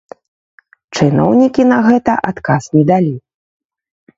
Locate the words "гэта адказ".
1.89-2.63